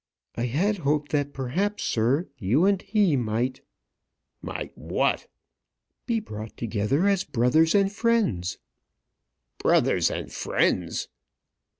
"I 0.35 0.47
had 0.47 0.77
hoped 0.77 1.11
that 1.11 1.31
perhaps, 1.31 1.83
sir, 1.83 2.27
you 2.39 2.65
and 2.65 2.81
he 2.81 3.15
might" 3.15 3.61
"Might 4.51 4.75
what?" 4.75 5.27
"Be 6.07 6.19
brought 6.19 6.57
together 6.57 7.07
as 7.07 7.23
brothers 7.23 7.75
and 7.75 7.91
friends." 7.91 8.57
"Brothers 9.59 10.09
and 10.09 10.31
friends! 10.33 11.07